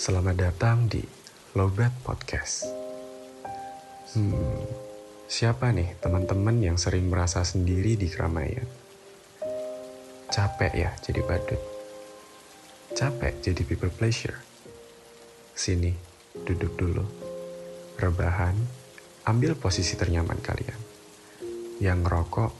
Selamat 0.00 0.32
datang 0.32 0.88
di 0.88 1.04
Lowbat 1.52 1.92
Podcast. 2.00 2.64
Hmm, 4.16 4.32
siapa 5.28 5.76
nih 5.76 5.92
teman-teman 6.00 6.56
yang 6.56 6.80
sering 6.80 7.12
merasa 7.12 7.44
sendiri 7.44 8.00
di 8.00 8.08
keramaian? 8.08 8.64
Capek 10.32 10.72
ya 10.72 10.96
jadi 11.04 11.20
badut. 11.20 11.60
Capek 12.96 13.44
jadi 13.44 13.60
people 13.60 13.92
pleasure. 13.92 14.40
Sini, 15.52 15.92
duduk 16.48 16.80
dulu. 16.80 17.04
Rebahan, 18.00 18.56
ambil 19.28 19.52
posisi 19.52 20.00
ternyaman 20.00 20.40
kalian. 20.40 20.80
Yang 21.76 22.08
ngerokok, 22.08 22.50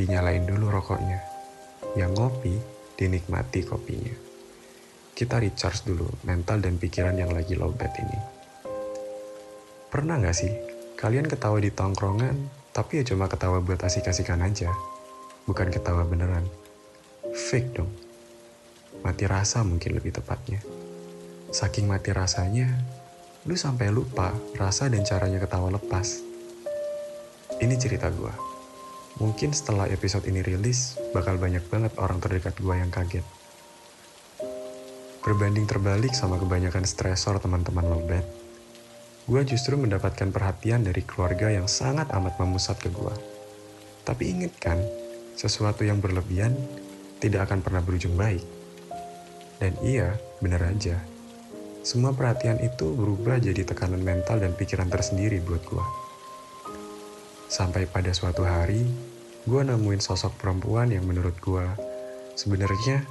dinyalain 0.00 0.48
dulu 0.48 0.72
rokoknya. 0.72 1.20
Yang 1.92 2.12
ngopi, 2.16 2.56
dinikmati 2.96 3.68
kopinya. 3.68 4.25
Kita 5.16 5.40
recharge 5.40 5.88
dulu 5.88 6.04
mental 6.28 6.60
dan 6.60 6.76
pikiran 6.76 7.16
yang 7.16 7.32
lagi 7.32 7.56
lowbat 7.56 7.88
ini. 7.96 8.20
Pernah 9.88 10.20
gak 10.20 10.36
sih, 10.36 10.52
kalian 11.00 11.24
ketawa 11.24 11.56
di 11.56 11.72
tongkrongan, 11.72 12.36
tapi 12.76 13.00
ya 13.00 13.04
cuma 13.08 13.24
ketawa 13.24 13.64
buat 13.64 13.80
asik-asikan 13.80 14.44
aja. 14.44 14.68
Bukan 15.48 15.72
ketawa 15.72 16.04
beneran. 16.04 16.44
Fake 17.32 17.72
dong. 17.72 17.88
Mati 19.00 19.24
rasa 19.24 19.64
mungkin 19.64 19.96
lebih 19.96 20.12
tepatnya. 20.12 20.60
Saking 21.48 21.88
mati 21.88 22.12
rasanya, 22.12 22.68
lu 23.48 23.56
sampai 23.56 23.88
lupa 23.88 24.36
rasa 24.60 24.92
dan 24.92 25.00
caranya 25.00 25.40
ketawa 25.40 25.72
lepas. 25.72 26.20
Ini 27.56 27.72
cerita 27.80 28.12
gua. 28.12 28.36
Mungkin 29.16 29.56
setelah 29.56 29.88
episode 29.88 30.28
ini 30.28 30.44
rilis, 30.44 31.00
bakal 31.16 31.40
banyak 31.40 31.64
banget 31.72 31.96
orang 31.96 32.20
terdekat 32.20 32.60
gua 32.60 32.76
yang 32.76 32.92
kaget. 32.92 33.24
Berbanding 35.26 35.66
terbalik 35.66 36.14
sama 36.14 36.38
kebanyakan 36.38 36.86
stresor 36.86 37.42
teman-teman 37.42 37.82
lowbat, 37.82 38.22
gue 39.26 39.42
justru 39.42 39.74
mendapatkan 39.74 40.30
perhatian 40.30 40.86
dari 40.86 41.02
keluarga 41.02 41.50
yang 41.50 41.66
sangat 41.66 42.06
amat 42.14 42.38
memusat 42.38 42.78
ke 42.78 42.86
gue. 42.94 43.10
Tapi 44.06 44.22
inget 44.22 44.54
kan, 44.62 44.78
sesuatu 45.34 45.82
yang 45.82 45.98
berlebihan 45.98 46.54
tidak 47.18 47.50
akan 47.50 47.58
pernah 47.58 47.82
berujung 47.82 48.14
baik. 48.14 48.46
Dan 49.58 49.74
iya, 49.82 50.14
bener 50.38 50.62
aja. 50.62 50.94
Semua 51.82 52.14
perhatian 52.14 52.62
itu 52.62 52.94
berubah 52.94 53.42
jadi 53.42 53.66
tekanan 53.66 54.06
mental 54.06 54.38
dan 54.38 54.54
pikiran 54.54 54.86
tersendiri 54.86 55.42
buat 55.42 55.66
gue. 55.66 55.86
Sampai 57.50 57.90
pada 57.90 58.14
suatu 58.14 58.46
hari, 58.46 58.86
gue 59.42 59.60
nemuin 59.66 59.98
sosok 59.98 60.38
perempuan 60.38 60.94
yang 60.94 61.02
menurut 61.02 61.34
gue 61.42 61.66
sebenarnya 62.38 63.02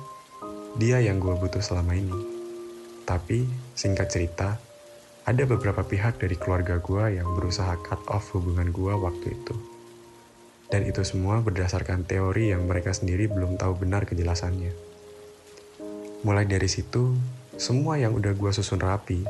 dia 0.76 1.00
yang 1.00 1.24
gue 1.24 1.32
butuh 1.40 1.64
selama 1.64 1.96
ini. 1.96 2.20
Tapi, 3.08 3.48
singkat 3.80 4.12
cerita, 4.12 4.60
ada 5.24 5.44
beberapa 5.48 5.88
pihak 5.88 6.20
dari 6.20 6.36
keluarga 6.36 6.84
gue 6.84 7.16
yang 7.16 7.32
berusaha 7.32 7.80
cut 7.80 8.04
off 8.12 8.36
hubungan 8.36 8.76
gue 8.76 8.92
waktu 8.92 9.40
itu. 9.40 9.56
Dan 10.68 10.84
itu 10.84 11.00
semua 11.08 11.40
berdasarkan 11.40 12.04
teori 12.04 12.52
yang 12.52 12.68
mereka 12.68 12.92
sendiri 12.92 13.32
belum 13.32 13.56
tahu 13.56 13.88
benar 13.88 14.04
kejelasannya. 14.04 14.76
Mulai 16.28 16.44
dari 16.44 16.68
situ, 16.68 17.16
semua 17.56 17.96
yang 17.96 18.12
udah 18.12 18.36
gue 18.36 18.52
susun 18.52 18.84
rapi, 18.84 19.24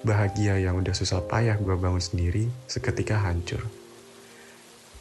bahagia 0.00 0.56
yang 0.56 0.80
udah 0.80 0.96
susah 0.96 1.20
payah 1.20 1.60
gue 1.60 1.76
bangun 1.76 2.00
sendiri, 2.00 2.48
seketika 2.64 3.20
hancur. 3.20 3.60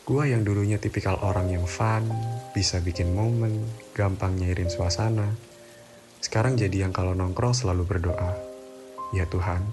Gue 0.04 0.36
yang 0.36 0.44
dulunya 0.44 0.76
tipikal 0.76 1.16
orang 1.24 1.48
yang 1.48 1.64
fun, 1.64 2.04
bisa 2.52 2.84
bikin 2.84 3.16
momen, 3.16 3.64
gampang 3.96 4.36
nyairin 4.36 4.68
suasana, 4.68 5.32
sekarang 6.24 6.58
jadi 6.58 6.88
yang 6.88 6.94
kalau 6.94 7.14
nongkrong 7.14 7.54
selalu 7.54 7.86
berdoa. 7.86 8.34
Ya 9.16 9.24
Tuhan, 9.30 9.64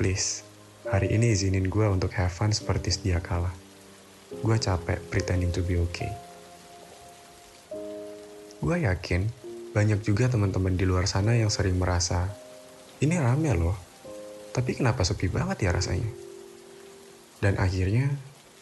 please, 0.00 0.46
hari 0.88 1.12
ini 1.12 1.34
izinin 1.34 1.68
gue 1.68 1.86
untuk 1.90 2.14
have 2.16 2.32
fun 2.32 2.54
seperti 2.54 2.94
sedia 2.94 3.18
kala. 3.20 3.52
Gue 4.40 4.56
capek 4.56 5.02
pretending 5.10 5.50
to 5.50 5.60
be 5.66 5.76
okay. 5.76 6.08
Gue 8.62 8.86
yakin 8.86 9.26
banyak 9.74 10.02
juga 10.02 10.30
teman-teman 10.30 10.74
di 10.74 10.86
luar 10.86 11.06
sana 11.10 11.34
yang 11.34 11.50
sering 11.50 11.78
merasa, 11.78 12.30
ini 13.02 13.16
rame 13.16 13.54
loh, 13.54 13.78
tapi 14.50 14.74
kenapa 14.74 15.06
sepi 15.06 15.30
banget 15.30 15.66
ya 15.66 15.70
rasanya? 15.70 16.10
Dan 17.40 17.56
akhirnya, 17.56 18.10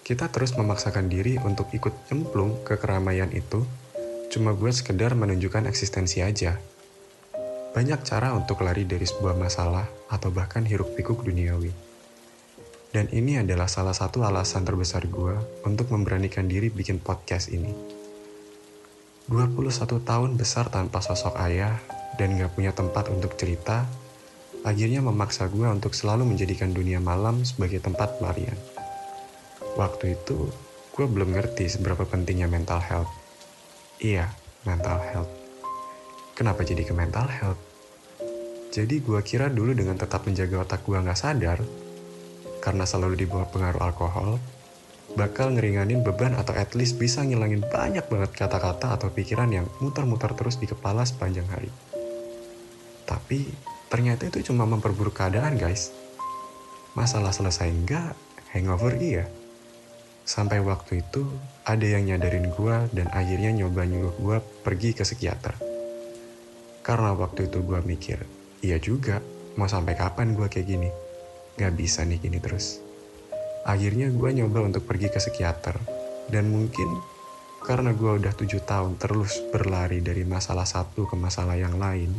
kita 0.07 0.31
terus 0.33 0.57
memaksakan 0.57 1.11
diri 1.11 1.37
untuk 1.43 1.69
ikut 1.75 1.93
nyemplung 2.09 2.65
ke 2.65 2.81
keramaian 2.81 3.29
itu 3.35 3.67
cuma 4.29 4.53
buat 4.53 4.77
sekedar 4.77 5.17
menunjukkan 5.17 5.69
eksistensi 5.69 6.21
aja. 6.21 6.61
Banyak 7.79 8.03
cara 8.03 8.35
untuk 8.35 8.67
lari 8.67 8.83
dari 8.83 9.07
sebuah 9.07 9.39
masalah 9.39 9.87
atau 10.11 10.35
bahkan 10.35 10.67
hiruk 10.67 10.99
pikuk 10.99 11.23
duniawi. 11.23 11.71
Dan 12.91 13.07
ini 13.15 13.39
adalah 13.39 13.71
salah 13.71 13.95
satu 13.95 14.27
alasan 14.27 14.67
terbesar 14.67 15.07
gue 15.07 15.63
untuk 15.63 15.95
memberanikan 15.95 16.51
diri 16.51 16.75
bikin 16.75 16.99
podcast 16.99 17.55
ini. 17.55 17.71
21 19.31 19.79
tahun 20.03 20.35
besar 20.35 20.75
tanpa 20.75 20.99
sosok 20.99 21.39
ayah 21.39 21.79
dan 22.19 22.35
gak 22.35 22.59
punya 22.59 22.75
tempat 22.75 23.15
untuk 23.15 23.39
cerita, 23.39 23.87
akhirnya 24.67 24.99
memaksa 24.99 25.47
gue 25.47 25.71
untuk 25.71 25.95
selalu 25.95 26.35
menjadikan 26.35 26.75
dunia 26.75 26.99
malam 26.99 27.47
sebagai 27.47 27.79
tempat 27.79 28.19
pelarian. 28.19 28.59
Waktu 29.79 30.19
itu, 30.19 30.51
gue 30.99 31.07
belum 31.07 31.31
ngerti 31.31 31.71
seberapa 31.71 32.03
pentingnya 32.03 32.51
mental 32.51 32.83
health. 32.83 33.13
Iya, 34.03 34.35
mental 34.67 34.99
health. 34.99 35.31
Kenapa 36.35 36.67
jadi 36.67 36.83
ke 36.83 36.91
mental 36.91 37.31
health? 37.31 37.68
Jadi 38.69 39.01
gue 39.01 39.21
kira 39.25 39.49
dulu 39.49 39.73
dengan 39.73 39.97
tetap 39.97 40.29
menjaga 40.29 40.61
otak 40.61 40.85
gue 40.85 41.01
gak 41.01 41.17
sadar, 41.17 41.59
karena 42.61 42.85
selalu 42.85 43.25
dibawa 43.25 43.49
pengaruh 43.49 43.81
alkohol, 43.81 44.37
bakal 45.17 45.57
ngeringanin 45.57 46.05
beban 46.05 46.37
atau 46.37 46.53
at 46.53 46.77
least 46.77 47.01
bisa 47.01 47.25
ngilangin 47.25 47.65
banyak 47.65 48.05
banget 48.13 48.31
kata-kata 48.37 49.01
atau 49.01 49.09
pikiran 49.09 49.49
yang 49.49 49.67
muter-muter 49.81 50.37
terus 50.37 50.61
di 50.61 50.69
kepala 50.69 51.09
sepanjang 51.09 51.49
hari. 51.49 51.73
Tapi 53.09 53.49
ternyata 53.89 54.29
itu 54.29 54.53
cuma 54.53 54.69
memperburuk 54.69 55.17
keadaan 55.17 55.57
guys. 55.57 55.97
Masalah 56.93 57.33
selesai 57.33 57.73
enggak, 57.73 58.13
hangover 58.53 59.01
iya. 59.01 59.25
Sampai 60.29 60.61
waktu 60.61 61.01
itu 61.01 61.25
ada 61.65 61.89
yang 61.89 62.05
nyadarin 62.05 62.53
gue 62.53 62.77
dan 62.93 63.09
akhirnya 63.09 63.49
nyoba 63.65 63.89
nyuruh 63.89 64.15
gue 64.21 64.37
pergi 64.61 64.93
ke 64.93 65.09
psikiater. 65.09 65.57
Karena 66.85 67.17
waktu 67.17 67.49
itu 67.49 67.65
gue 67.65 67.81
mikir, 67.81 68.21
iya 68.63 68.79
juga, 68.83 69.23
mau 69.59 69.67
sampai 69.71 69.95
kapan 69.95 70.35
gue 70.35 70.47
kayak 70.51 70.67
gini? 70.67 70.91
Gak 71.59 71.75
bisa 71.75 72.07
nih 72.07 72.19
gini 72.23 72.39
terus. 72.39 72.79
Akhirnya 73.67 74.09
gue 74.09 74.31
nyoba 74.33 74.65
untuk 74.65 74.87
pergi 74.87 75.11
ke 75.11 75.19
psikiater. 75.21 75.77
Dan 76.29 76.53
mungkin 76.53 76.89
karena 77.65 77.91
gue 77.93 78.23
udah 78.23 78.33
tujuh 78.37 78.63
tahun 78.63 78.97
terus 79.01 79.43
berlari 79.51 79.99
dari 80.01 80.23
masalah 80.23 80.65
satu 80.65 81.09
ke 81.09 81.17
masalah 81.19 81.59
yang 81.59 81.77
lain, 81.77 82.15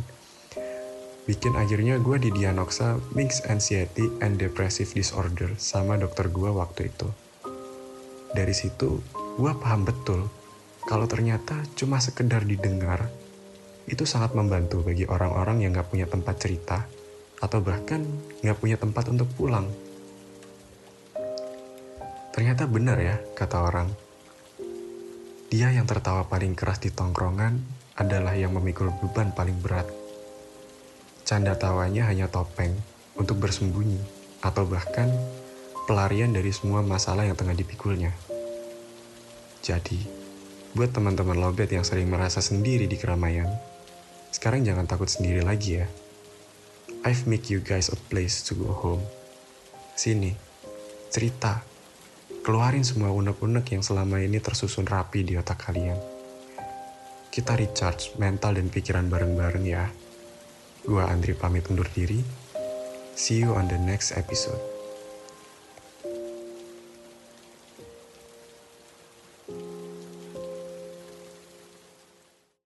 bikin 1.24 1.54
akhirnya 1.56 1.96
gue 2.02 2.16
didiagnosa 2.18 2.98
mixed 3.14 3.46
anxiety 3.46 4.10
and 4.20 4.36
depressive 4.36 4.90
disorder 4.92 5.54
sama 5.56 5.96
dokter 5.96 6.28
gue 6.28 6.50
waktu 6.50 6.90
itu. 6.90 7.08
Dari 8.30 8.54
situ, 8.54 9.02
gue 9.38 9.52
paham 9.58 9.86
betul 9.86 10.26
kalau 10.86 11.06
ternyata 11.06 11.54
cuma 11.78 11.98
sekedar 12.02 12.42
didengar 12.46 13.10
itu 13.88 14.04
sangat 14.04 14.36
membantu 14.36 14.84
bagi 14.84 15.08
orang-orang 15.08 15.64
yang 15.64 15.76
gak 15.76 15.88
punya 15.88 16.04
tempat 16.04 16.36
cerita 16.36 16.84
atau 17.40 17.64
bahkan 17.64 18.04
gak 18.44 18.58
punya 18.60 18.76
tempat 18.76 19.08
untuk 19.08 19.28
pulang. 19.38 19.68
Ternyata 22.30 22.68
benar 22.68 22.98
ya, 23.00 23.16
kata 23.36 23.56
orang. 23.64 23.88
Dia 25.50 25.74
yang 25.74 25.84
tertawa 25.88 26.24
paling 26.30 26.54
keras 26.54 26.78
di 26.78 26.94
tongkrongan 26.94 27.58
adalah 27.98 28.38
yang 28.38 28.54
memikul 28.54 28.88
beban 29.02 29.34
paling 29.34 29.58
berat. 29.58 29.88
Canda 31.26 31.58
tawanya 31.58 32.06
hanya 32.06 32.30
topeng 32.30 32.72
untuk 33.18 33.42
bersembunyi 33.42 34.00
atau 34.40 34.64
bahkan 34.64 35.10
pelarian 35.84 36.30
dari 36.30 36.54
semua 36.54 36.80
masalah 36.86 37.26
yang 37.26 37.34
tengah 37.34 37.58
dipikulnya. 37.58 38.14
Jadi, 39.60 40.00
buat 40.72 40.94
teman-teman 40.94 41.36
lobet 41.36 41.68
yang 41.74 41.82
sering 41.82 42.06
merasa 42.08 42.38
sendiri 42.38 42.86
di 42.86 42.94
keramaian, 42.94 43.50
sekarang 44.30 44.62
jangan 44.62 44.86
takut 44.86 45.10
sendiri 45.10 45.42
lagi 45.42 45.82
ya. 45.82 45.86
I've 47.02 47.26
make 47.26 47.50
you 47.50 47.58
guys 47.62 47.90
a 47.90 47.98
place 48.08 48.42
to 48.46 48.56
go 48.58 48.70
home. 48.70 49.04
Sini, 49.98 50.32
cerita. 51.10 51.66
Keluarin 52.40 52.86
semua 52.86 53.12
unek-unek 53.12 53.76
yang 53.76 53.84
selama 53.84 54.22
ini 54.22 54.40
tersusun 54.40 54.88
rapi 54.88 55.26
di 55.26 55.36
otak 55.36 55.68
kalian. 55.68 55.98
Kita 57.28 57.54
recharge 57.54 58.16
mental 58.16 58.56
dan 58.56 58.72
pikiran 58.72 59.06
bareng-bareng 59.12 59.64
ya. 59.68 59.86
Gua 60.88 61.06
Andri 61.12 61.36
pamit 61.36 61.68
undur 61.68 61.86
diri. 61.92 62.20
See 63.12 63.44
you 63.44 63.52
on 63.52 63.68
the 63.68 63.76
next 63.76 64.16
episode. 64.16 64.79